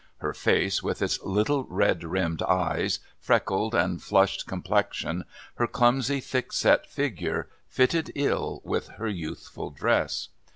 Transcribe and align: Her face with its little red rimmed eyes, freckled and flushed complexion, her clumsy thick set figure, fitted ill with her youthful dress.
Her 0.17 0.33
face 0.33 0.81
with 0.81 0.99
its 1.03 1.21
little 1.21 1.65
red 1.65 2.03
rimmed 2.03 2.41
eyes, 2.41 3.01
freckled 3.19 3.75
and 3.75 4.01
flushed 4.01 4.47
complexion, 4.47 5.25
her 5.57 5.67
clumsy 5.67 6.19
thick 6.19 6.51
set 6.53 6.87
figure, 6.89 7.49
fitted 7.67 8.11
ill 8.15 8.61
with 8.65 8.87
her 8.97 9.07
youthful 9.07 9.69
dress. 9.69 10.29